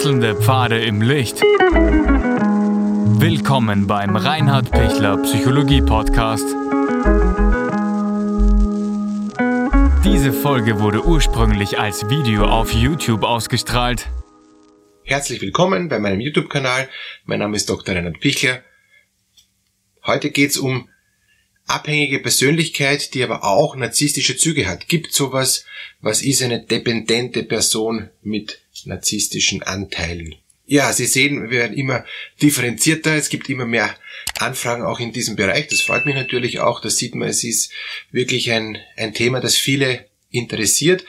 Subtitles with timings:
[0.00, 1.42] Wechselnde Pfade im Licht.
[3.20, 6.46] Willkommen beim Reinhard Pichler Psychologie Podcast.
[10.02, 14.08] Diese Folge wurde ursprünglich als Video auf YouTube ausgestrahlt.
[15.04, 16.88] Herzlich willkommen bei meinem YouTube-Kanal.
[17.26, 17.94] Mein Name ist Dr.
[17.94, 18.64] Reinhard Pichler.
[20.06, 20.88] Heute geht's um
[21.66, 24.88] abhängige Persönlichkeit, die aber auch narzisstische Züge hat.
[24.88, 25.66] Gibt sowas,
[26.00, 30.34] was ist eine dependente Person mit narzisstischen Anteilen?
[30.66, 32.04] Ja, Sie sehen, wir werden immer
[32.40, 33.16] differenzierter.
[33.16, 33.92] Es gibt immer mehr
[34.38, 35.66] Anfragen auch in diesem Bereich.
[35.66, 36.80] Das freut mich natürlich auch.
[36.80, 37.72] Das sieht man, es ist
[38.12, 41.04] wirklich ein, ein Thema, das viele interessiert.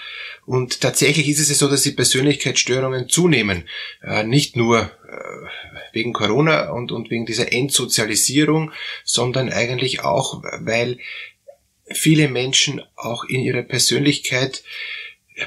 [0.45, 3.69] Und tatsächlich ist es so, dass die Persönlichkeitsstörungen zunehmen.
[4.01, 8.71] Äh, nicht nur äh, wegen Corona und, und wegen dieser Entsozialisierung,
[9.03, 10.97] sondern eigentlich auch, weil
[11.93, 14.63] viele Menschen auch in ihrer Persönlichkeit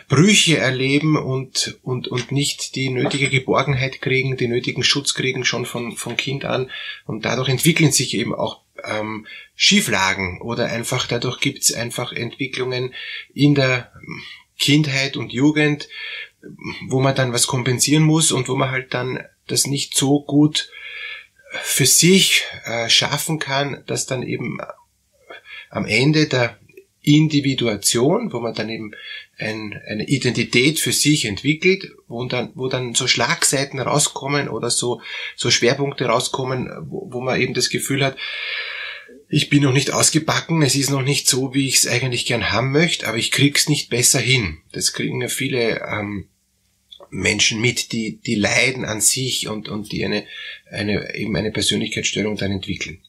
[0.08, 5.66] Brüche erleben und, und, und nicht die nötige Geborgenheit kriegen, die nötigen Schutz kriegen schon
[5.66, 6.70] von, von Kind an.
[7.04, 12.94] Und dadurch entwickeln sich eben auch ähm, Schieflagen oder einfach dadurch gibt's einfach Entwicklungen
[13.34, 13.92] in der
[14.58, 15.88] Kindheit und Jugend,
[16.88, 20.70] wo man dann was kompensieren muss und wo man halt dann das nicht so gut
[21.62, 24.58] für sich äh, schaffen kann, dass dann eben
[25.70, 26.58] am Ende der
[27.02, 28.92] Individuation, wo man dann eben
[29.38, 35.00] ein, eine Identität für sich entwickelt, wo dann, wo dann so Schlagseiten rauskommen oder so,
[35.36, 38.16] so Schwerpunkte rauskommen, wo, wo man eben das Gefühl hat,
[39.28, 42.52] ich bin noch nicht ausgebacken, es ist noch nicht so, wie ich es eigentlich gern
[42.52, 44.58] haben möchte, aber ich krieg's nicht besser hin.
[44.72, 46.28] Das kriegen ja viele ähm,
[47.10, 50.24] Menschen mit, die, die leiden an sich und, und die eine,
[50.70, 53.00] eine, eben eine Persönlichkeitsstörung dann entwickeln.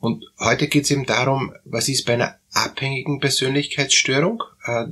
[0.00, 4.42] Und heute geht es eben darum, was ist bei einer abhängigen Persönlichkeitsstörung?
[4.64, 4.86] Äh,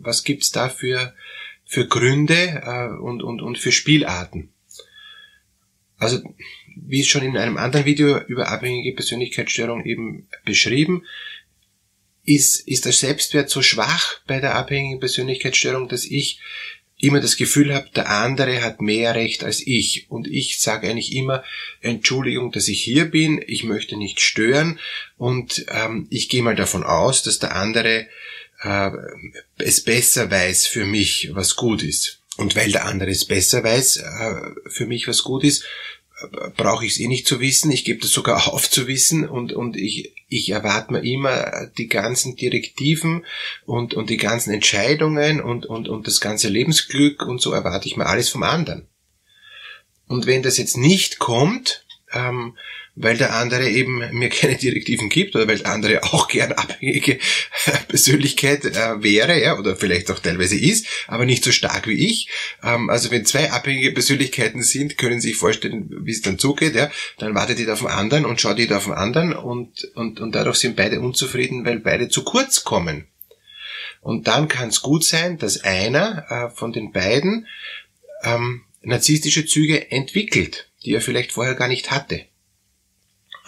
[0.00, 1.14] was gibt's da für,
[1.64, 4.50] für Gründe äh, und, und, und für Spielarten?
[5.98, 6.22] Also,
[6.76, 11.04] wie schon in einem anderen Video über abhängige Persönlichkeitsstörung eben beschrieben,
[12.24, 16.40] ist, ist der Selbstwert so schwach bei der abhängigen Persönlichkeitsstörung, dass ich
[17.00, 20.10] immer das Gefühl habe, der andere hat mehr Recht als ich.
[20.10, 21.44] Und ich sage eigentlich immer,
[21.80, 24.78] Entschuldigung, dass ich hier bin, ich möchte nicht stören
[25.16, 28.08] und ähm, ich gehe mal davon aus, dass der andere
[28.62, 28.90] äh,
[29.58, 32.20] es besser weiß für mich, was gut ist.
[32.36, 35.64] Und weil der andere es besser weiß äh, für mich, was gut ist,
[36.56, 39.52] brauche ich es eh nicht zu wissen, ich gebe das sogar auf zu wissen und,
[39.52, 43.24] und ich, ich erwarte mir immer die ganzen Direktiven
[43.66, 47.96] und, und die ganzen Entscheidungen und, und, und das ganze Lebensglück und so erwarte ich
[47.96, 48.88] mir alles vom anderen.
[50.06, 52.56] Und wenn das jetzt nicht kommt, ähm,
[53.00, 57.18] weil der andere eben mir keine Direktiven gibt oder weil der andere auch gern abhängige
[57.88, 62.28] Persönlichkeit äh, wäre, ja, oder vielleicht auch teilweise ist, aber nicht so stark wie ich.
[62.62, 66.74] Ähm, also wenn zwei abhängige Persönlichkeiten sind, können Sie sich vorstellen, wie es dann zugeht,
[66.74, 70.20] ja, dann wartet jeder auf den anderen und schaut jeder auf den anderen und, und,
[70.20, 73.06] und dadurch sind beide unzufrieden, weil beide zu kurz kommen.
[74.00, 77.46] Und dann kann es gut sein, dass einer äh, von den beiden
[78.22, 82.24] ähm, narzisstische Züge entwickelt, die er vielleicht vorher gar nicht hatte.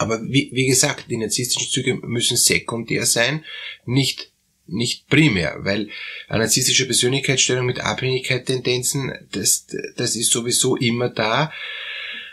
[0.01, 3.45] Aber wie, wie gesagt, die narzisstischen Züge müssen sekundär sein,
[3.85, 4.33] nicht
[4.67, 5.91] nicht primär, weil
[6.29, 9.67] eine narzisstische Persönlichkeitsstörung mit Abhängigkeit-Tendenzen, das,
[9.97, 11.53] das ist sowieso immer da.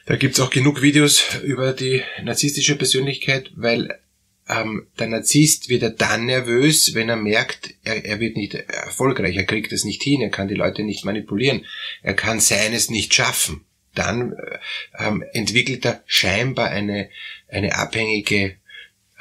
[0.05, 3.99] Da gibt's auch genug Videos über die narzisstische Persönlichkeit, weil
[4.47, 9.35] ähm, der Narzisst wird er dann nervös, wenn er merkt, er, er wird nicht erfolgreich,
[9.35, 11.65] er kriegt es nicht hin, er kann die Leute nicht manipulieren,
[12.03, 13.66] er kann seines nicht schaffen
[13.97, 14.59] dann äh,
[14.99, 17.09] ähm, entwickelt er scheinbar eine,
[17.49, 18.57] eine abhängige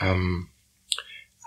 [0.00, 0.48] ähm,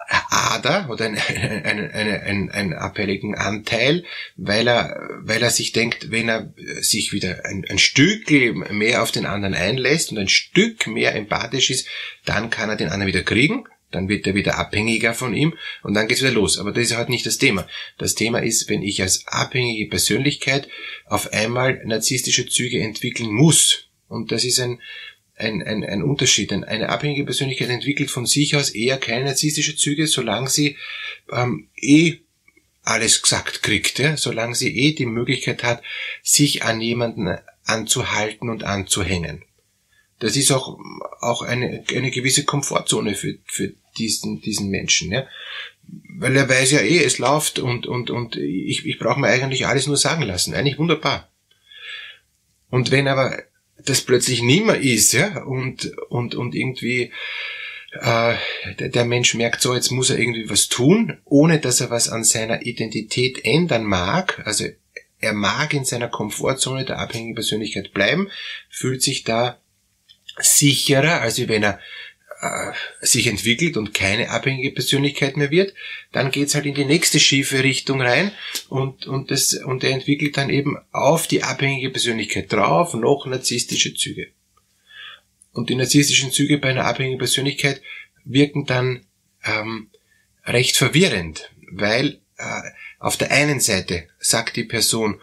[0.10, 1.18] Ader oder einen,
[1.64, 4.04] einen, einen, einen abhängigen Anteil,
[4.36, 8.30] weil er, weil er sich denkt, wenn er sich wieder ein, ein Stück
[8.72, 11.88] mehr auf den anderen einlässt und ein Stück mehr empathisch ist,
[12.26, 15.94] dann kann er den anderen wieder kriegen dann wird er wieder abhängiger von ihm und
[15.94, 16.58] dann geht's wieder los.
[16.58, 17.68] Aber das ist halt nicht das Thema.
[17.98, 20.68] Das Thema ist, wenn ich als abhängige Persönlichkeit
[21.06, 23.90] auf einmal narzisstische Züge entwickeln muss.
[24.08, 24.80] Und das ist ein,
[25.36, 26.52] ein, ein, ein Unterschied.
[26.52, 30.78] Eine abhängige Persönlichkeit entwickelt von sich aus eher keine narzisstische Züge, solange sie
[31.32, 32.18] ähm, eh
[32.84, 34.18] alles gesagt kriegt, ja?
[34.18, 35.84] solange sie eh die Möglichkeit hat,
[36.24, 39.44] sich an jemanden anzuhalten und anzuhängen.
[40.20, 40.78] Das ist auch,
[41.22, 45.28] auch eine, eine gewisse Komfortzone für, für diesen, diesen Menschen, ja.
[46.18, 49.66] Weil er weiß ja eh, es läuft und, und, und ich, ich brauche mir eigentlich
[49.66, 50.54] alles nur sagen lassen.
[50.54, 51.30] Eigentlich wunderbar.
[52.70, 53.42] Und wenn aber
[53.84, 57.12] das plötzlich nimmer ist, ja, und, und, und irgendwie
[57.94, 58.36] äh,
[58.80, 62.10] der, der Mensch merkt so, jetzt muss er irgendwie was tun, ohne dass er was
[62.10, 64.66] an seiner Identität ändern mag, also
[65.22, 68.30] er mag in seiner Komfortzone der abhängigen Persönlichkeit bleiben,
[68.70, 69.60] fühlt sich da
[70.42, 71.80] sicherer, als wenn er
[72.42, 72.72] äh,
[73.02, 75.74] sich entwickelt und keine abhängige Persönlichkeit mehr wird,
[76.12, 78.32] dann geht's halt in die nächste schiefe Richtung rein
[78.70, 83.94] und, und, das, und er entwickelt dann eben auf die abhängige Persönlichkeit drauf noch narzisstische
[83.94, 84.28] Züge.
[85.52, 87.82] Und die narzisstischen Züge bei einer abhängigen Persönlichkeit
[88.24, 89.06] wirken dann
[89.44, 89.90] ähm,
[90.46, 92.62] recht verwirrend, weil äh,
[93.00, 95.20] auf der einen Seite sagt die Person,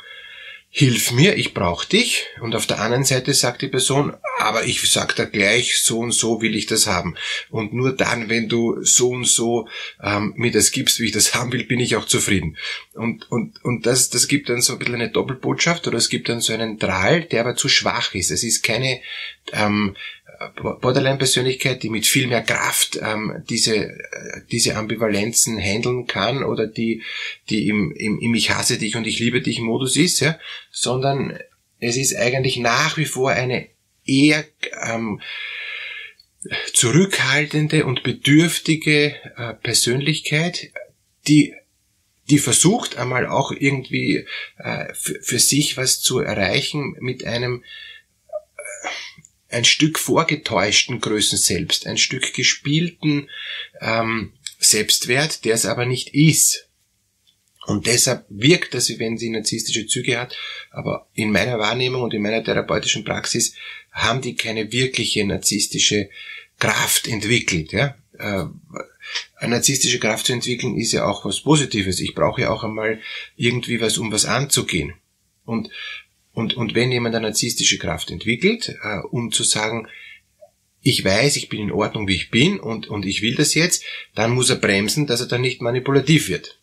[0.79, 2.27] hilf mir, ich brauche dich.
[2.43, 6.13] Und auf der anderen Seite sagt die Person, aber ich sag da gleich, so und
[6.13, 7.15] so will ich das haben.
[7.49, 9.69] Und nur dann, wenn du so und so
[10.03, 12.59] ähm, mir das gibst, wie ich das haben will, bin ich auch zufrieden.
[12.93, 16.29] Und, und, und das, das gibt dann so ein bisschen eine Doppelbotschaft oder es gibt
[16.29, 18.31] dann so einen Drahl, der aber zu schwach ist.
[18.31, 19.01] Es ist keine
[19.55, 19.97] ähm,
[20.81, 27.03] Borderline-Persönlichkeit, die mit viel mehr Kraft ähm, diese, äh, diese Ambivalenzen handeln kann oder die,
[27.51, 30.39] die im, im, im Ich hasse dich und ich liebe dich Modus ist, ja,
[30.71, 31.39] sondern
[31.81, 33.69] es ist eigentlich nach wie vor eine
[34.05, 34.45] eher
[34.83, 35.21] ähm,
[36.73, 40.71] zurückhaltende und bedürftige äh, Persönlichkeit,
[41.27, 41.55] die
[42.29, 44.27] die versucht einmal auch irgendwie
[44.59, 47.63] äh, für, für sich was zu erreichen mit einem
[49.49, 53.29] ein Stück vorgetäuschten Größen selbst, ein Stück gespielten
[53.81, 56.69] ähm, Selbstwert, der es aber nicht ist.
[57.67, 60.37] Und deshalb wirkt das, wie wenn sie narzisstische Züge hat,
[60.71, 63.55] aber in meiner Wahrnehmung und in meiner therapeutischen Praxis
[63.91, 66.09] haben die keine wirkliche narzisstische
[66.59, 67.73] Kraft entwickelt.
[67.73, 67.97] Ja?
[68.19, 68.45] Äh,
[69.37, 72.01] eine narzisstische Kraft zu entwickeln ist ja auch was Positives.
[72.01, 73.01] Ich brauche ja auch einmal
[73.37, 74.95] irgendwie was, um was anzugehen.
[75.45, 75.71] Und
[76.37, 79.89] und, und wenn jemand eine narzisstische Kraft entwickelt, äh, um zu sagen,
[80.83, 83.83] ich weiß, ich bin in Ordnung, wie ich bin und, und ich will das jetzt,
[84.15, 86.59] dann muss er bremsen, dass er dann nicht manipulativ wird.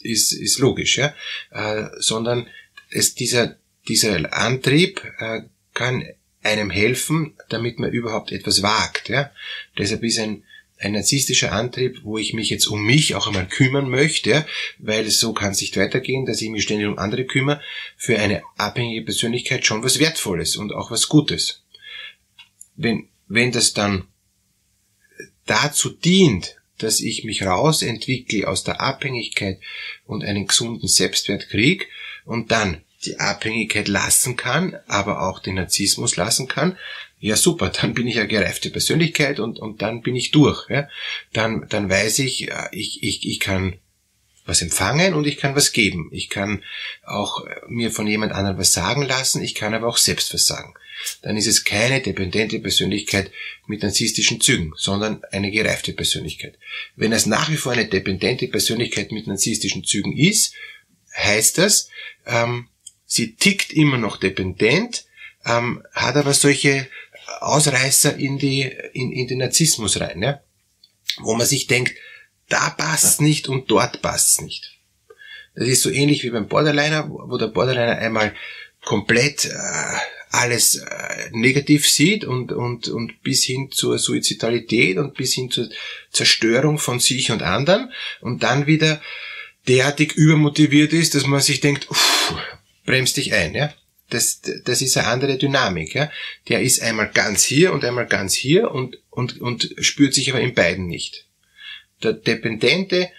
[0.00, 1.14] Ist, ist logisch, ja.
[1.50, 2.46] Äh, sondern
[2.88, 5.42] es, dieser, dieser Antrieb äh,
[5.74, 6.06] kann
[6.42, 9.10] einem helfen, damit man überhaupt etwas wagt.
[9.10, 9.30] Ja?
[9.76, 10.42] Deshalb ist ein,
[10.78, 14.46] ein narzisstischer Antrieb, wo ich mich jetzt um mich auch einmal kümmern möchte,
[14.78, 17.60] weil so kann es nicht weitergehen, dass ich mich ständig um andere kümmere,
[17.96, 21.64] für eine abhängige Persönlichkeit schon was Wertvolles und auch was Gutes.
[22.76, 24.06] Wenn, wenn das dann
[25.46, 29.60] dazu dient, dass ich mich rausentwickle aus der Abhängigkeit
[30.06, 31.88] und einen gesunden Selbstwert krieg
[32.24, 36.76] und dann die Abhängigkeit lassen kann, aber auch den Narzissmus lassen kann,
[37.20, 40.68] ja super, dann bin ich eine gereifte Persönlichkeit und, und dann bin ich durch.
[40.68, 40.88] Ja?
[41.32, 43.78] Dann, dann weiß ich, äh, ich, ich, ich kann
[44.48, 46.08] was empfangen und ich kann was geben.
[46.10, 46.64] Ich kann
[47.04, 50.46] auch äh, mir von jemand anderem was sagen lassen, ich kann aber auch selbst was
[50.46, 50.74] sagen.
[51.22, 53.30] Dann ist es keine dependente Persönlichkeit
[53.66, 56.58] mit narzisstischen Zügen, sondern eine gereifte Persönlichkeit.
[56.96, 60.54] Wenn es nach wie vor eine dependente Persönlichkeit mit narzisstischen Zügen ist,
[61.16, 61.88] heißt das,
[62.26, 62.68] ähm,
[63.04, 65.04] sie tickt immer noch dependent,
[65.44, 66.88] ähm, hat aber solche
[67.40, 70.40] Ausreißer in die, in, in den Narzissmus rein, ja?
[71.18, 71.94] wo man sich denkt,
[72.48, 74.76] da passt's nicht und dort passt's nicht.
[75.54, 78.34] Das ist so ähnlich wie beim Borderliner, wo der Borderliner einmal
[78.84, 79.98] komplett äh,
[80.30, 85.68] alles äh, negativ sieht und, und, und bis hin zur Suizidalität und bis hin zur
[86.10, 89.00] Zerstörung von sich und anderen und dann wieder
[89.66, 92.34] derartig übermotiviert ist, dass man sich denkt, uff,
[92.84, 93.72] bremst dich ein, ja
[94.10, 95.94] das, das ist eine andere Dynamik.
[95.94, 96.10] Ja?
[96.48, 100.40] Der ist einmal ganz hier und einmal ganz hier und, und, und spürt sich aber
[100.40, 101.26] in beiden nicht.
[102.02, 103.10] Der Dependente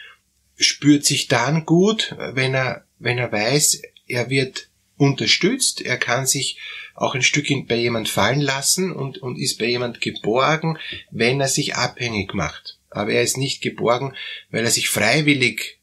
[0.58, 4.68] spürt sich dann gut, wenn er, wenn er weiß, er wird
[4.98, 6.58] unterstützt, er kann sich
[6.96, 10.78] auch ein Stück bei jemand fallen lassen und, und ist bei jemand geborgen,
[11.12, 12.78] wenn er sich abhängig macht.
[12.90, 14.16] Aber er ist nicht geborgen,
[14.50, 15.80] weil er sich freiwillig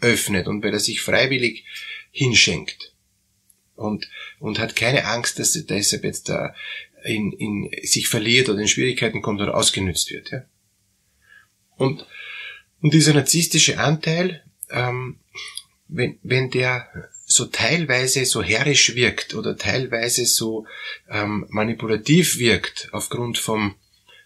[0.00, 1.64] öffnet und weil er sich freiwillig
[2.10, 2.91] hinschenkt
[3.82, 4.08] und,
[4.38, 6.54] und hat keine Angst, dass er deshalb jetzt da
[7.04, 10.30] in, in sich verliert oder in Schwierigkeiten kommt oder ausgenützt wird.
[10.30, 10.44] Ja?
[11.76, 12.06] Und,
[12.80, 15.18] und dieser narzisstische Anteil, ähm,
[15.88, 16.88] wenn, wenn der
[17.24, 20.66] so teilweise so herrisch wirkt oder teilweise so
[21.08, 23.74] ähm, manipulativ wirkt aufgrund vom,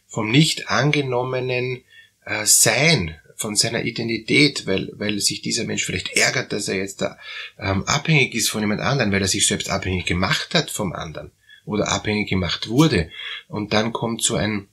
[0.06, 1.82] vom nicht angenommenen
[2.24, 7.02] äh, Sein von seiner Identität, weil, weil sich dieser Mensch vielleicht ärgert, dass er jetzt
[7.02, 7.18] da
[7.58, 11.30] ähm, abhängig ist von jemand anderen, weil er sich selbst abhängig gemacht hat vom anderen
[11.66, 13.10] oder abhängig gemacht wurde.
[13.48, 14.68] Und dann kommt so ein,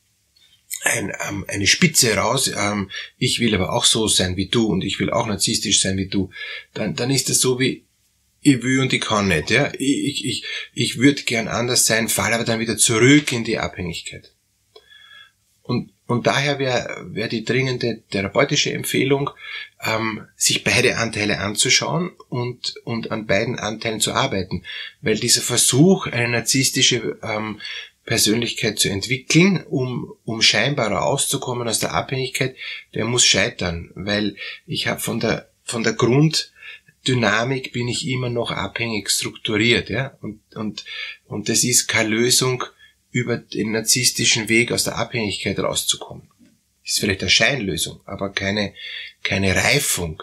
[0.84, 4.84] ein, ähm, eine Spitze raus, ähm, ich will aber auch so sein wie du und
[4.84, 6.29] ich will auch narzisstisch sein wie du,
[6.74, 7.86] dann, dann ist das so wie,
[8.41, 9.72] ich will und ich kann nicht, ja.
[9.77, 10.43] Ich, ich, ich,
[10.74, 14.32] ich würde gern anders sein, fall aber dann wieder zurück in die Abhängigkeit.
[15.62, 19.29] Und Und daher wäre wär die dringende therapeutische Empfehlung,
[19.81, 24.63] ähm, sich beide Anteile anzuschauen und, und an beiden Anteilen zu arbeiten.
[25.01, 27.62] Weil dieser Versuch, eine narzisstische ähm,
[28.05, 32.55] Persönlichkeit zu entwickeln, um, um scheinbar rauszukommen aus der Abhängigkeit,
[32.93, 33.91] der muss scheitern.
[33.95, 34.36] Weil
[34.67, 39.89] ich habe von der, von der Grunddynamik bin ich immer noch abhängig strukturiert.
[39.89, 40.17] Ja?
[40.22, 40.83] Und, und,
[41.27, 42.65] und das ist keine Lösung,
[43.13, 46.27] über den narzisstischen Weg aus der Abhängigkeit rauszukommen.
[46.84, 48.74] Ist vielleicht eine Scheinlösung, aber keine,
[49.24, 50.22] keine Reifung.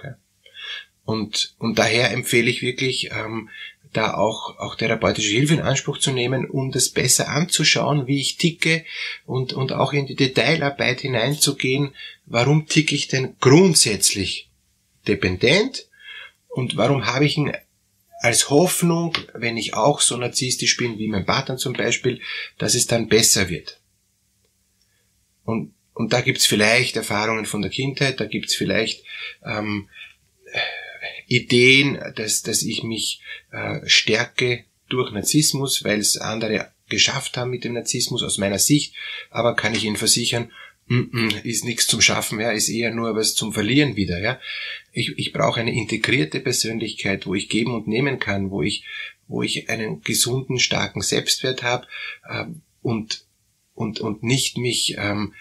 [1.04, 3.48] Und, und daher empfehle ich wirklich, ähm,
[3.92, 8.36] da auch, auch therapeutische Hilfe in Anspruch zu nehmen, um das besser anzuschauen, wie ich
[8.36, 8.84] ticke
[9.26, 11.94] und, und auch in die Detailarbeit hineinzugehen,
[12.26, 14.48] warum ticke ich denn grundsätzlich
[15.08, 15.86] dependent
[16.48, 17.52] und warum habe ich ein
[18.20, 22.20] als Hoffnung, wenn ich auch so narzisstisch bin wie mein Partner zum Beispiel,
[22.58, 23.80] dass es dann besser wird.
[25.44, 29.04] Und, und da gibt's vielleicht Erfahrungen von der Kindheit, da gibt's vielleicht
[29.44, 29.88] ähm,
[31.26, 33.22] Ideen, dass, dass ich mich
[33.52, 38.94] äh, stärke durch Narzissmus, weil es andere geschafft haben mit dem Narzissmus aus meiner Sicht,
[39.30, 40.52] aber kann ich Ihnen versichern,
[41.44, 44.40] ist nichts zum Schaffen, ja, ist eher nur was zum Verlieren wieder, ja.
[44.92, 48.84] Ich, ich brauche eine integrierte Persönlichkeit, wo ich geben und nehmen kann, wo ich,
[49.28, 51.86] wo ich einen gesunden, starken Selbstwert habe
[52.28, 53.24] ähm, und,
[53.74, 55.34] und, und nicht mich ähm,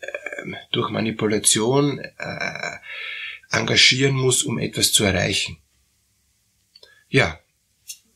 [0.00, 2.76] äh, durch Manipulation äh,
[3.50, 5.56] engagieren muss, um etwas zu erreichen.
[7.08, 7.40] Ja,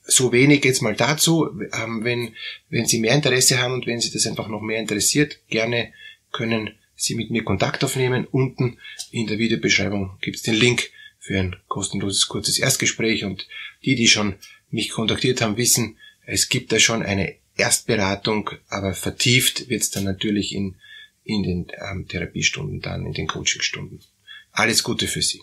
[0.03, 1.51] so wenig jetzt mal dazu.
[1.73, 2.37] Ähm, wenn,
[2.69, 5.93] wenn Sie mehr Interesse haben und wenn Sie das einfach noch mehr interessiert, gerne
[6.33, 8.27] können Sie mit mir Kontakt aufnehmen.
[8.27, 8.79] Unten
[9.11, 13.47] in der Videobeschreibung gibt es den Link für ein kostenloses kurzes Erstgespräch und
[13.85, 14.37] die, die schon
[14.71, 15.97] mich kontaktiert haben, wissen,
[16.27, 20.77] es gibt da schon eine Erstberatung, aber vertieft wird es dann natürlich in,
[21.25, 24.01] in den ähm, Therapiestunden, dann in den Coachingstunden.
[24.53, 25.43] Alles Gute für Sie.